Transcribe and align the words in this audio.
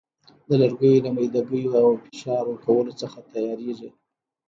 د 0.47 0.49
لرګیو 0.61 1.03
له 1.05 1.09
میده 1.15 1.41
ګیو 1.49 1.71
او 1.81 1.87
فشار 2.03 2.43
ورکولو 2.47 2.91
څخه 3.01 3.17
تیاریږي. 3.31 3.89